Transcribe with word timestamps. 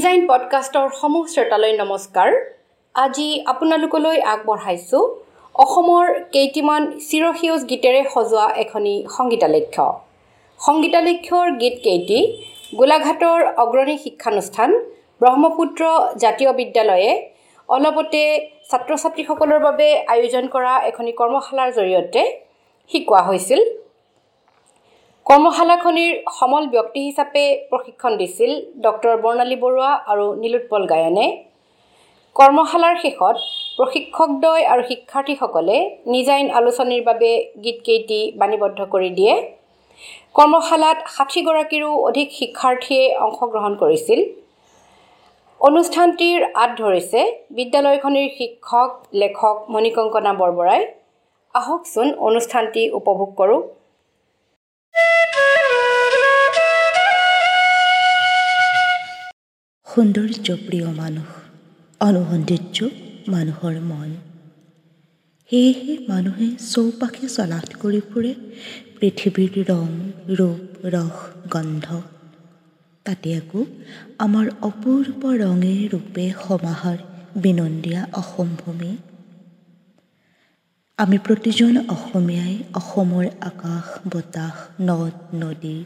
নিজাইন 0.00 0.22
পডকাষ্টৰ 0.28 0.86
সমূহ 1.00 1.24
শ্ৰোতালৈ 1.32 1.72
নমস্কাৰ। 1.78 2.30
আজি 2.94 3.28
আপোনালোকলৈ 3.52 4.18
আগবঢ়াইছোঁ 4.34 5.02
অসমৰ 5.54 6.06
কেইটিমান 6.34 6.82
চিৰসেউজ 7.08 7.60
গীতেৰে 7.70 8.00
সজোৱা 8.14 8.46
এখনি 8.64 8.94
সংগীতালক্ষ্য 9.16 9.86
সংগীতালক্ষ্যৰ 10.60 11.48
গীতকেইটি 11.62 12.18
গোলাঘাটৰ 12.78 13.40
অগ্ৰণী 13.64 13.96
শিক্ষানুষ্ঠান 14.04 14.70
ব্ৰহ্মপুত্ৰ 15.20 15.82
জাতীয় 16.24 16.50
বিদ্যালয়ে 16.60 17.10
অলপতে 17.68 18.22
ছাত্ৰ 18.70 18.90
ছাত্ৰীসকলৰ 19.02 19.60
বাবে 19.66 19.88
আয়োজন 20.14 20.44
কৰা 20.54 20.72
এখনি 20.90 21.12
কৰ্মশালাৰ 21.20 21.70
জৰিয়তে 21.78 22.22
শিকোৱা 22.90 23.20
হৈছিল। 23.28 23.60
কৰ্মশালাখনিৰ 25.30 26.14
সমল 26.36 26.64
ব্যক্তি 26.70 27.00
হিচাপে 27.08 27.42
প্ৰশিক্ষণ 27.70 28.12
দিছিল 28.20 28.50
ডক্টৰ 28.86 29.14
বৰ্ণালী 29.24 29.56
বৰুৱা 29.64 29.90
আৰু 30.12 30.24
নীলোৎপল 30.42 30.82
গায়নে। 30.92 31.26
কৰ্মশালাৰ 32.36 32.96
শেষত 33.02 33.36
প্ৰশিক্ষকদ্বয় 33.76 34.62
আৰু 34.72 34.82
শিক্ষাৰ্থীসকলে 34.90 35.76
নিজাইন 36.14 36.46
আলোচনীৰ 36.60 37.02
বাবে 37.08 37.30
গীতকেইটি 37.64 38.20
বাণীবদ্ধ 38.40 38.78
কৰি 38.94 39.10
দিয়ে। 39.18 39.32
কৰ্মশালাত 40.36 40.98
ষাঠিগৰাকীৰো 41.16 41.90
অধিক 42.08 42.28
শিক্ষাৰ্থীয়ে 42.38 43.04
অংশগ্ৰহণ 43.26 43.72
কৰিছিল। 43.82 44.20
অনুষ্ঠানটিৰ 45.60 46.38
আঁত 46.62 46.70
ধৰিছে 46.82 47.20
বিদ্যালয়খনিৰ 47.58 48.28
শিক্ষক 48.38 48.90
লেখক 49.22 49.56
মণিকংকনা 49.74 50.32
বৰবৰাই। 50.40 50.80
আহকচোন 51.54 52.08
অনুষ্ঠানটি 52.28 52.82
উপভোগ 52.98 53.30
কৰোঁ। 53.42 53.60
সৌন্দৰ্য 59.86 60.48
প্ৰিয় 60.66 60.88
মানুহ 61.00 61.28
অনুসৌন্দৰ্য 62.00 62.78
মানুহৰ 63.28 63.76
মন। 63.80 64.10
সেয়েহে 65.50 65.94
মানুহে 66.08 66.46
চৌপাশে 66.72 67.26
চলাথ 67.36 67.68
কৰি 67.82 68.00
ফুৰে 68.10 68.32
পৃথিৱীৰ 68.98 69.54
ৰং 69.70 69.88
ৰূপ 70.38 70.62
ৰস 70.94 71.16
গন্ধ। 71.52 71.86
তাতে 73.06 73.28
আকৌ 73.40 73.60
আমাৰ 74.24 74.46
অপূৰ্ব 74.68 75.22
ৰঙে 75.42 75.76
ৰূপে 75.92 76.24
সমাহাৰ 76.44 76.98
বিনন্দীয়া 77.42 78.02
অসম 78.12 78.48
ভূমি 78.64 78.92
আমি 81.00 81.18
প্ৰতিজন 81.18 81.74
অসমীয়াই 81.88 82.54
অসমৰ 82.74 83.26
আকাশ 83.42 83.86
বতাহ 84.12 84.54
নদ 84.80 85.14
নদী 85.34 85.78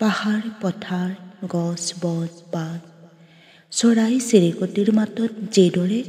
পাহাৰ 0.00 0.40
পথাৰ 0.62 1.10
গছ 1.52 1.82
বজ 2.02 2.32
বাট 2.54 2.80
চৰাই 3.72 4.16
চিৰিকটিৰ 4.28 4.88
মাতত 4.98 5.30
যিদৰে 5.54 6.00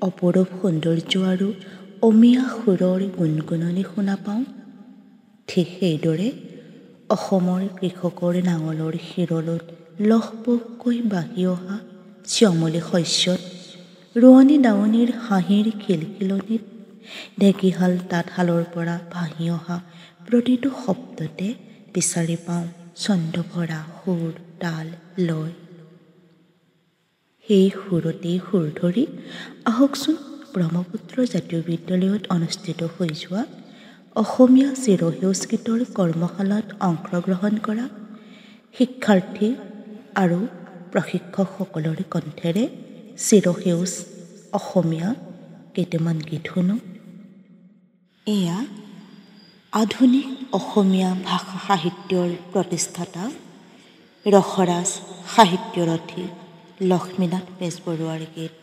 অপৰূপ 0.00 0.54
সৌন্দৰ্য 0.60 1.12
আৰু 1.24 1.48
অমীয়া 2.02 2.44
সুৰৰ 2.54 3.02
গুণগুণনি 3.18 3.84
শুনা 3.90 4.16
পাওঁ 4.24 4.44
ঠিক 5.48 5.68
সেইদৰে 5.74 6.28
অসমৰ 7.10 7.62
কৃষকৰ 7.78 8.34
নাঙলৰ 8.46 8.94
শিৰলত 9.08 9.64
লহপহকৈ 10.04 10.96
বাঢ়ি 11.12 11.44
অহা 11.46 11.76
চিয়মলী 12.28 12.80
শস্যত 12.88 13.42
ৰোৱনী 14.16 14.56
দাৱনীৰ 14.66 15.10
হাঁহিৰ 15.24 15.66
খিলখিলনিত 15.82 16.75
ঢেঁকীশাল 17.40 17.92
তাঁতশালৰ 18.10 18.64
পৰা 18.74 18.96
ভাহি 19.14 19.46
অহা। 19.58 19.76
প্ৰতিটো 20.26 20.68
শব্দতে 20.84 21.48
বিচাৰি 21.94 22.36
পাওঁ 22.46 22.66
ছন্দভৰা 23.02 23.80
সুৰ 23.98 24.32
তাল 24.62 24.86
লয় 25.28 25.54
সেই 27.46 27.66
সুৰতেই 27.80 28.38
সুৰ 28.46 28.64
ধৰি 28.80 29.04
আহকচোন 29.70 30.16
ব্ৰহ্মপুত্ৰ 30.54 31.16
জাতীয় 31.34 31.60
বিদ্যালয়ত 31.68 32.22
অনুষ্ঠিত 32.36 32.80
হৈ 32.94 33.10
যোৱা 33.22 33.42
অসমীয়া 34.22 34.70
চিৰসেউজ 34.84 35.40
গীতৰ 35.50 35.80
কৰ্মশালাত 35.98 36.66
অংশগ্ৰহণ 36.88 37.54
কৰা 37.66 37.86
শিক্ষাৰ্থী 38.76 39.48
আৰু 40.22 40.38
প্ৰশিক্ষকসকলৰ 40.92 41.98
কণ্ঠেৰে 42.12 42.64
চিৰসেউজ 43.26 43.92
অসমীয়া 44.58 45.08
কেইটামান 45.74 46.16
গীত 46.30 46.44
শুনো। 46.52 46.76
এয়া 48.26 48.58
আধুনিক 49.72 50.28
অসমীয়া 50.58 51.10
ভাষা 51.28 51.58
সাহিত্যৰ 51.66 52.30
প্ৰতিষ্ঠাতা 52.52 53.24
ৰসৰাজ 54.26 54.88
সাহিত্যৰথী 55.34 56.24
লক্ষ্মীনাথ 56.90 57.46
বেজবৰুৱাৰ 57.58 58.22
গীত। 58.34 58.54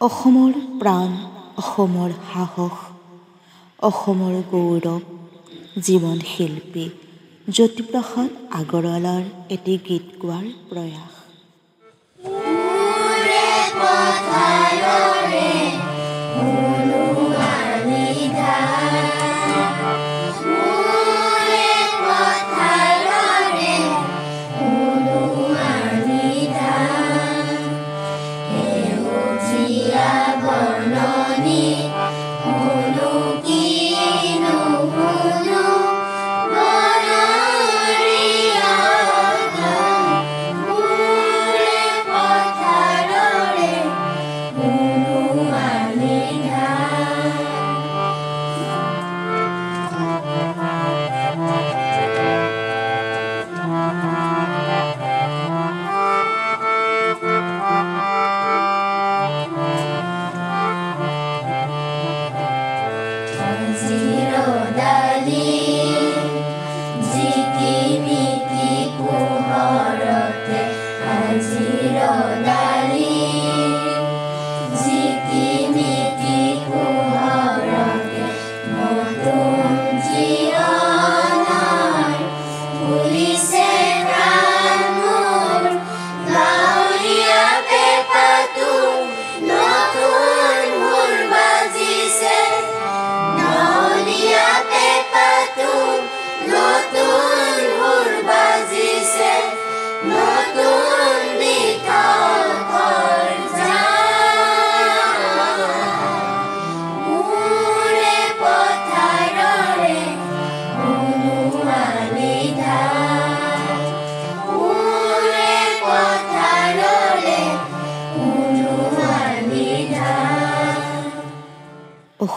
অসমৰ 0.00 0.52
প্ৰাণ 0.80 1.14
অসমৰ 1.60 2.12
সাহস 2.26 2.76
অসমৰ 3.88 4.36
গৌৰৱ 4.52 5.00
জীৱন 5.86 6.18
শিল্পী 6.32 6.86
জ্যোতিপ্ৰসাদ 7.48 8.30
আগৰৱালাৰ 8.60 9.24
এটি 9.56 9.74
গীত 9.88 10.06
গোৱাৰ 10.22 10.46
প্ৰয়াস। 10.70 11.14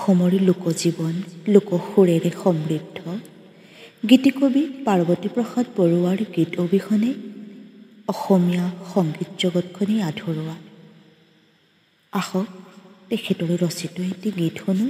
অসমৰ 0.01 0.33
লোকজীৱন 0.50 1.15
লোকসুৰেৰে 1.48 2.31
সমৃদ্ধ। 2.44 3.00
গীতিকবি 4.09 4.63
পাৰ্বতী 4.86 5.30
প্ৰসাদ 5.36 5.65
বৰুৱাৰ 5.77 6.19
গীত 6.36 6.51
অবিহনে 6.63 7.12
অসমীয়া 8.07 8.65
সংগীত 8.94 9.30
জগতখনেই 9.42 10.01
আধৰুৱা। 10.09 10.56
আহক 12.13 12.50
তেখেতৰে 13.09 13.56
ৰচিত 13.63 13.94
এটি 14.12 14.30
গীত 14.39 14.56
শুনো। 14.65 14.88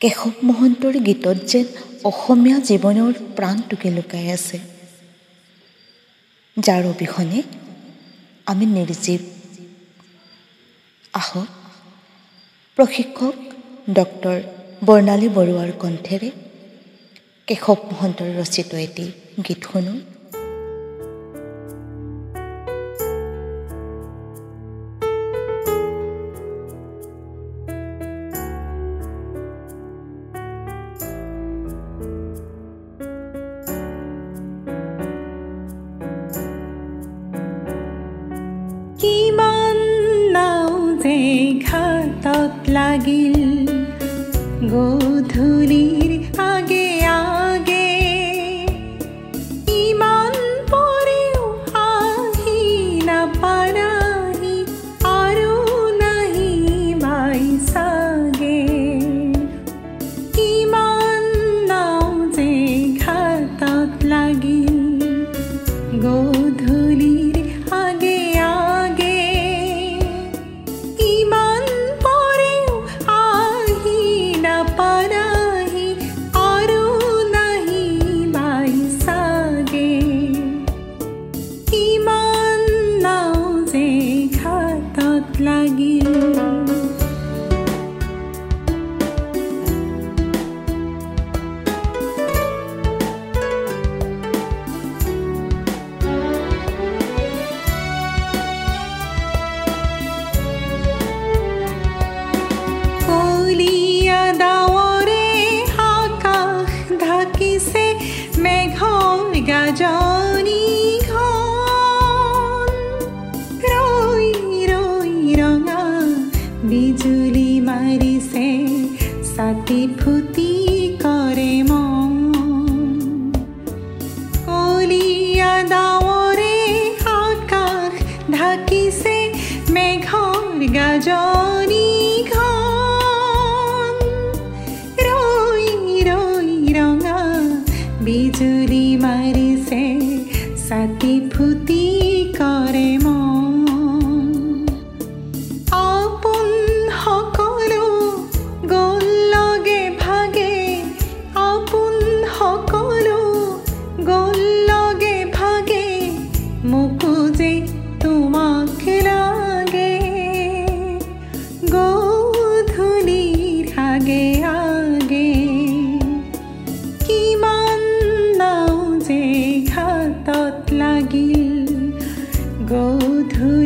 কেশৱ 0.00 0.34
মহন্তৰ 0.48 0.94
গীতত 1.06 1.38
যেন 1.50 1.66
অসমীয়া 2.10 2.58
জীৱনৰ 2.68 3.12
প্ৰাণটোকে 3.36 3.88
লুকাই 3.96 4.26
আছে। 4.36 4.58
যাৰ 6.56 6.82
অবিহনে 6.92 7.40
আমি 8.46 8.64
নিৰ্জীৱ। 8.76 9.22
আহক 11.14 11.50
প্ৰশিক্ষক 12.76 13.36
ডক্টৰ 13.98 14.38
বৰ্ণালী 14.88 15.28
বৰুৱাৰ 15.36 15.70
কণ্ঠেৰে 15.82 16.30
কেশৱ 17.48 17.80
মহন্তৰ 17.90 18.28
ৰচিত 18.40 18.70
এটি 18.86 19.06
গীত 19.46 19.60
শুনো। 19.70 19.94
লাগিল 42.70 43.36
গধূলি 44.72 45.99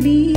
beauty. 0.01 0.34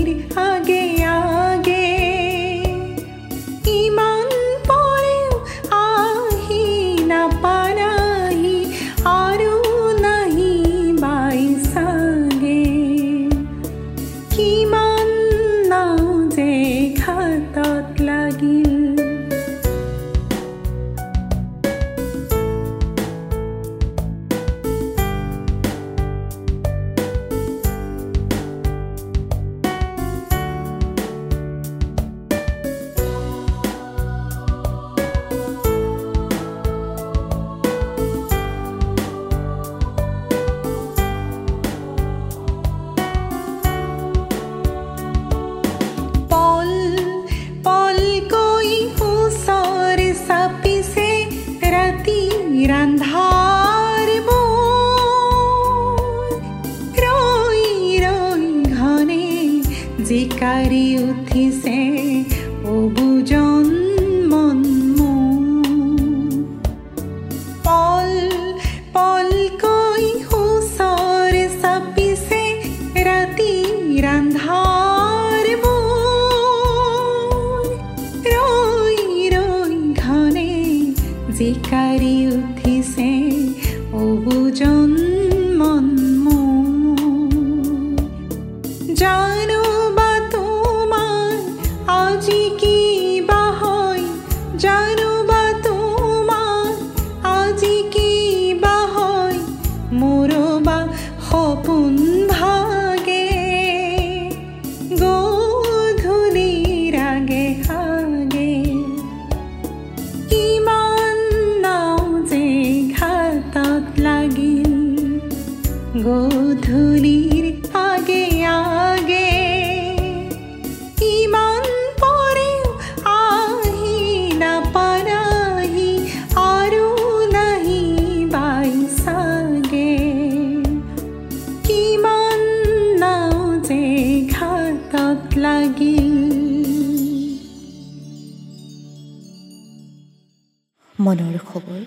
মনৰ 141.07 141.35
খবৰ 141.49 141.81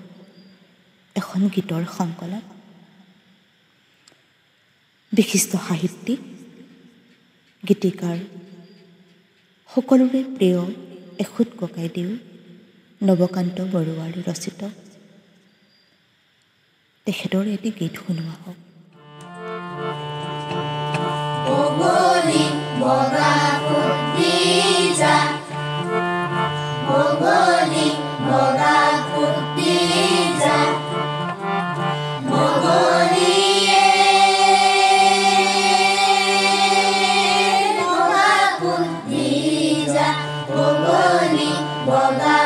এখন 1.17 1.41
গীতৰ 1.55 1.83
সংকলন 1.99 2.45
বিশিষ্ট 5.12 5.53
সাহিত্যিক 5.69 6.21
গীতিকাৰ 7.69 8.19
সকলোৰে 9.71 10.21
প্ৰিয় 10.37 10.61
এখুত 11.25 11.49
ককাইদেউ 11.61 12.11
নৱকান্ত 13.00 13.57
বৰুৱাৰ 13.75 14.12
ৰচিত। 14.29 14.61
তেখেতৰ 17.07 17.45
এটি 17.57 17.69
গীত 17.79 17.95
শুনোৱা 18.05 18.35
হওক। 18.43 18.59
Boloni, 40.71 41.50
bola. 41.85 42.41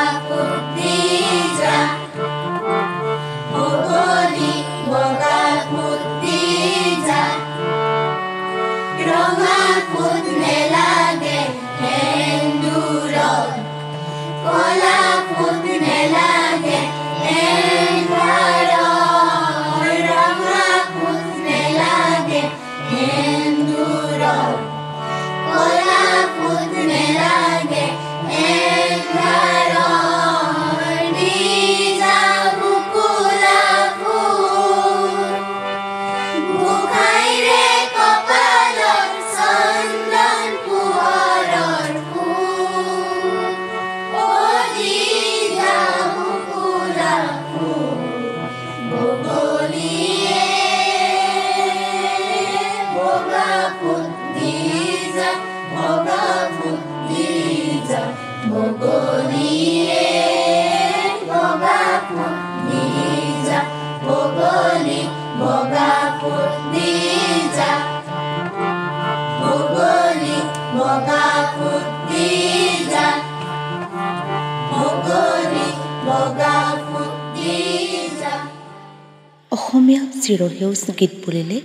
অসমীয়া 79.51 80.03
চিৰসেউজ 80.23 80.81
গীত 80.99 81.13
বুলিলে 81.23 81.57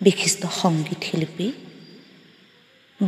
বিশিষ্ট 0.00 0.42
সংগীত 0.60 1.00
শিল্পী 1.08 1.46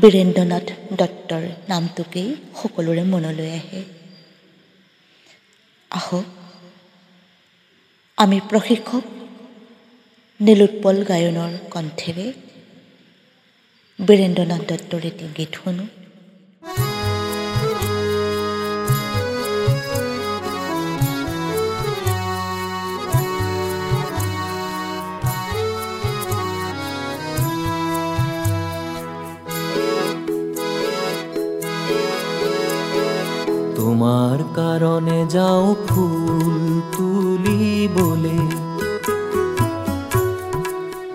বীৰেন্দ্ৰনাথ 0.02 0.68
দত্তৰ 1.00 1.44
নামটোকেই 1.70 2.28
সকলোৰে 2.60 3.02
মনলৈ 3.12 3.50
আহে। 3.60 3.82
আহক 5.90 6.26
আমি 8.18 8.38
প্ৰশিক্ষক 8.50 9.04
নীলোৎপল 10.40 10.96
গায়নৰ 11.10 11.52
কণ্ঠেৰে 11.74 12.26
বীৰেন্দ্ৰনাথ 13.98 14.62
দত্তৰ 14.70 15.02
এটি 15.10 15.26
গীত 15.36 15.52
শুনো। 15.62 15.84
তোমার 34.04 34.40
কারণে 34.54 35.26
যাও 35.28 35.74
ফুল 35.88 36.80
তুলি 36.96 37.88
বলে। 37.94 38.38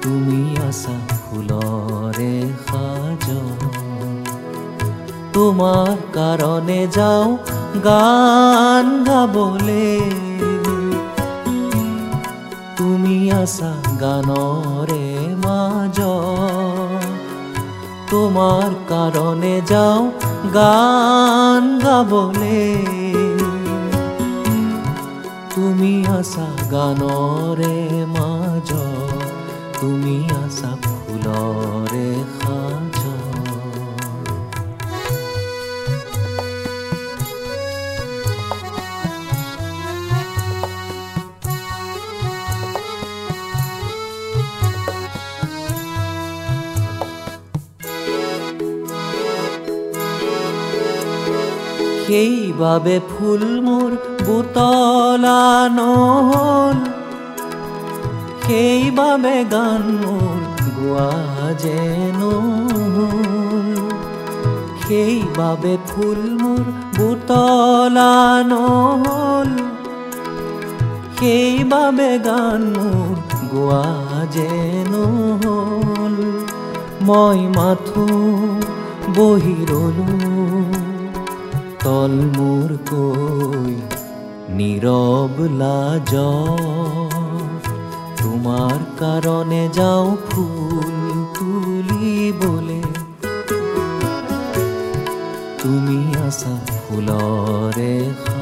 তুমি 0.02 0.58
আসা 0.68 0.98
ফুলরে 1.18 2.36
সাজ। 2.68 3.26
তোমার 5.34 5.98
কারণে 6.14 6.88
যাও 6.96 7.38
গান 7.84 9.04
গাবলে। 9.04 10.00
তুমি 12.78 13.32
আসা 13.32 13.74
গানরে 14.02 15.08
মাজ। 15.44 16.00
তোমার 18.10 18.72
কারণে 18.90 19.54
যাও 19.72 20.02
গান 20.54 21.64
গাবলে 21.80 22.62
তুমি 25.54 25.94
আসা 26.20 26.48
গানরে 26.72 27.78
মাঝ 28.16 28.70
তুমি 29.80 30.18
আসা 30.44 30.72
ফুলরে 30.84 32.10
সেইভাবে 52.10 52.96
ফুল 53.10 53.44
মোর 53.66 53.92
বুতলানো 54.26 55.94
সেইভাবে 58.46 59.38
গান 59.54 59.84
মোর 60.02 60.40
গোয়া 60.78 61.12
যেন 61.64 62.22
সেইভাবে 64.84 65.74
ফুল 65.88 66.22
মোর 66.42 66.66
বুতলানো 66.98 68.66
সেইভাবে 71.18 72.12
গান 72.28 72.62
মোর 72.76 73.16
গোয়া 73.54 73.86
যেন 74.36 74.94
মই 77.08 77.40
মাথু 77.58 78.06
বহি 79.16 79.58
ৰ'লোঁ। 79.70 80.89
তলমুর 81.84 82.72
কই 82.92 83.74
নীরব 84.58 85.36
লাজ 85.62 86.14
তোমার 88.20 88.80
কারণে 89.00 89.62
যাও 89.78 90.08
ফুল 90.28 90.98
তুলি 91.36 92.14
বলে। 92.42 92.82
তুমি 95.62 96.00
আসা 96.28 96.54
ফুলরে 96.80 97.96
খা 98.24 98.39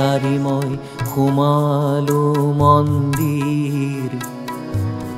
সারিময় 0.00 0.76
খুমালো 1.06 2.22
মন্দির। 2.56 4.10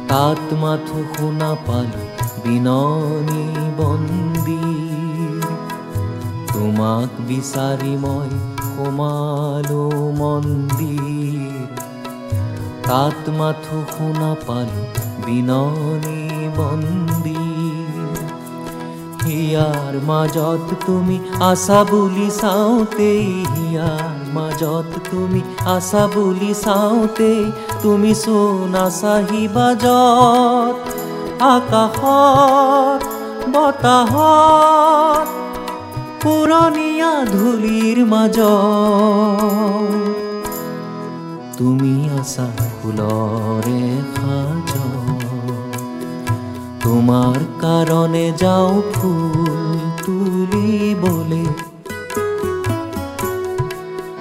তাত 0.09 0.53
মাথ 0.53 0.89
খুনা 1.13 1.57
পালো 1.67 2.03
বিননি 2.45 3.45
বন্দির। 3.79 5.43
তোমাক 6.53 7.11
বিচারিময় 7.29 8.33
খুমালো 8.63 9.85
মন্দির। 10.19 11.67
তাত 12.89 13.29
মাথ 13.29 13.65
খুনা 13.93 14.37
পালো 14.47 14.83
বিননি 15.27 16.49
বন্দির। 16.57 17.42
হিয়াৰ 19.53 19.95
মাজত 20.09 20.67
তুমি 20.87 21.17
আছা 21.49 21.81
বুলি 21.91 22.29
চাওঁতেই 22.41 23.27
হিয়াৰ 23.55 24.19
মাজত 24.37 24.91
তুমি 25.11 25.41
আছা 25.75 26.03
বুলি 26.15 26.53
চাওঁতেই 26.65 27.43
তুমি 27.83 28.13
চোন 28.23 28.75
আছাহি 28.85 29.43
বাজত, 29.55 30.77
আকাশত, 31.55 33.01
বতাহত 33.55 35.27
পুৰণীয়া 36.23 37.13
ধূলিৰ 37.35 37.99
মাজত। 38.13 39.93
তুমি 41.59 41.95
আছা 42.21 42.47
ফুলৰে 42.77 43.83
সাজ 44.15 44.73
তোমার 46.83 47.41
কারণে 47.61 48.27
যাও 48.43 48.71
ফুল 48.95 49.79
তুলি 50.05 50.71
বলে। 51.03 51.45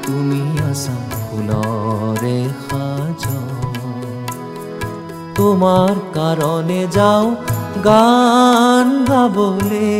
তুমি 0.06 0.42
আসা 0.72 0.98
ফুলরে 1.22 2.40
সাজ 2.68 3.22
তোমার 5.36 5.96
কারণে 6.14 6.82
যাও 6.98 7.26
গান 7.84 8.88
গাবলে। 9.10 9.92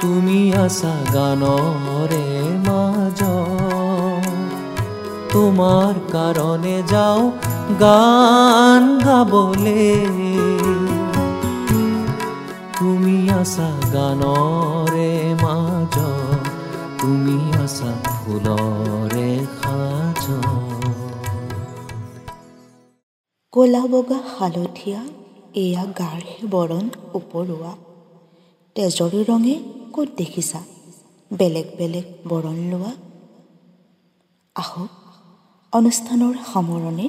তুমি 0.00 0.40
আসা 0.64 0.94
গানৰ 1.14 1.91
তোমাৰ 5.32 5.94
কাৰণে 6.12 6.82
যাওঁ, 6.90 7.22
গান 7.80 8.84
গাবলে 8.98 9.84
তুমি 12.78 13.16
আছা 13.30 13.68
গানৰে 13.94 15.12
মাজ 15.42 15.96
তুমি 17.00 17.36
আছা 17.64 17.92
ফুলৰে 18.06 19.30
সাজ 19.58 20.24
ক'লা 23.52 23.82
বগা 23.90 24.18
হালধীয়া, 24.38 25.00
এয়া 25.54 25.84
গাঢ় 25.98 26.28
বৰণ 26.50 26.84
উপৰুৱা। 27.14 27.72
তেজৰ 28.76 29.14
ৰঙে 29.28 29.56
ক'ত 29.94 30.08
দেখিছা? 30.16 30.60
বেলেগ 31.30 31.66
বেলেগ 31.78 32.06
বৰণ 32.28 32.58
লোৱা। 32.70 32.92
আহক 34.56 35.01
অনুষ্ঠানৰ 35.72 36.34
সামৰণি 36.48 37.06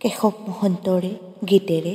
কেশৱ 0.00 0.34
মহন্তৰে 0.46 1.10
গীতেৰে 1.50 1.92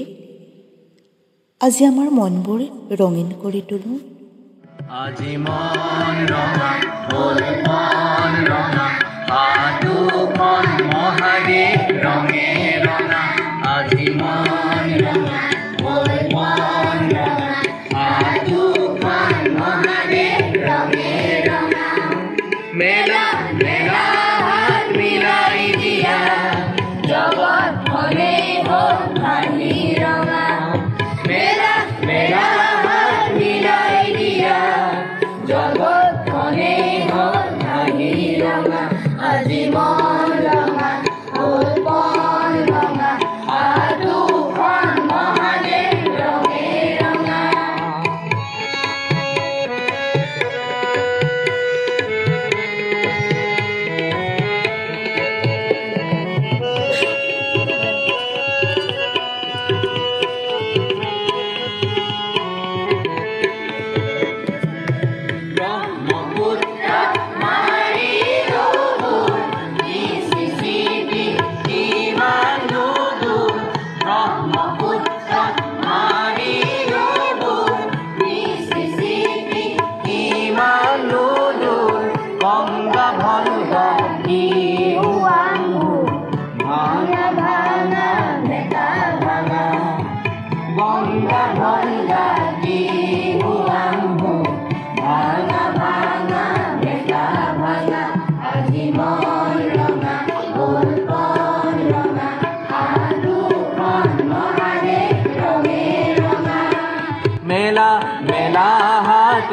আজি 1.62 1.84
আমাৰ 1.88 2.08
মনবোৰ 2.20 2.62
ৰঙীন 3.02 3.30
কৰি 3.42 3.62
তোলোঁ। 3.70 3.98
আজি 5.02 5.32
মন 5.46 6.18
ৰঙা 6.32 6.72
মন 7.12 7.40
ৰঙা। 8.50 9.05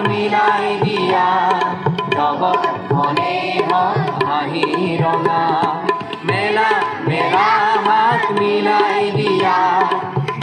মিলাই 0.01 0.67
দিয়া 0.85 1.27
লগত 2.17 2.65
মনে 2.93 3.35
মন 3.71 3.99
হাঁহি 4.27 4.67
ৰঙা 5.03 5.43
মেলা 6.25 6.69
মেলা 7.09 7.49
হাত 7.87 8.23
মিলাই 8.39 9.01
দিয়া 9.17 9.59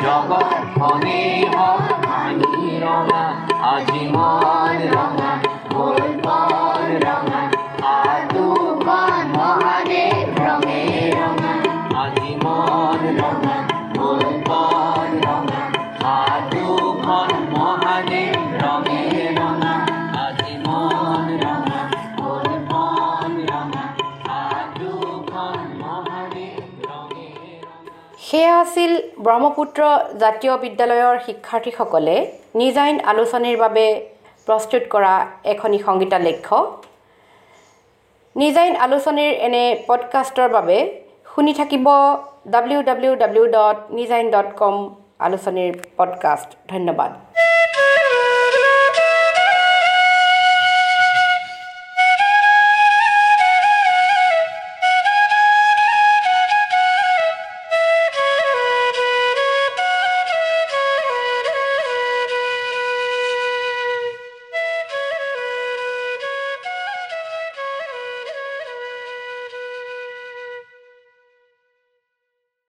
জগতখনে 0.04 1.22
মন 1.56 1.84
হাঁহি 2.08 2.68
ৰঙা 2.84 3.24
আজি 3.70 4.04
মন 4.14 5.09
সেয়া 28.28 28.54
আছিল 28.60 28.92
ব্ৰহ্মপুত্ৰ 29.26 29.82
জাতীয় 30.20 30.54
বিদ্যালয়ৰ 30.58 31.16
শিক্ষাৰ্থীসকলে 31.26 32.16
নিজাইন 32.56 32.96
আলোচনীৰ 33.12 33.58
বাবে 33.58 33.86
প্ৰস্তুত 34.48 34.84
কৰা 34.94 35.14
এখনি 35.44 35.80
সংগীতালেখ্য 35.80 36.58
নিজাইন 38.36 38.74
আলোচনীৰ 38.76 39.34
এনে 39.48 39.64
পডকাষ্টৰ 39.88 40.50
বাবে 40.50 40.78
শুনি 41.36 41.54
থাকিব 41.54 41.88
ডাব্লিউ 42.48 42.80
ডাব্লিউ 42.84 43.16
ডাব্লিউ 43.16 43.46
ডট 43.46 43.78
নিজাইন 43.92 44.26
ডট 44.32 44.50
কম 44.56 44.76
আলোচনীৰ 45.20 45.72
পডকাষ্ট। 45.98 46.50
ধন্যবাদ। 46.68 47.12